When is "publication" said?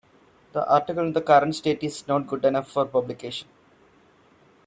2.87-3.47